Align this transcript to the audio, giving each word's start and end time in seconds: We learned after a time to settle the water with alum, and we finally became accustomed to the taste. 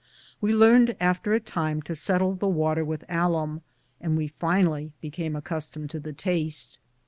We 0.41 0.51
learned 0.51 0.95
after 0.99 1.35
a 1.35 1.39
time 1.39 1.83
to 1.83 1.93
settle 1.93 2.33
the 2.33 2.47
water 2.47 2.83
with 2.83 3.03
alum, 3.07 3.61
and 3.99 4.17
we 4.17 4.29
finally 4.29 4.93
became 4.99 5.35
accustomed 5.35 5.91
to 5.91 5.99
the 5.99 6.11
taste. 6.11 6.79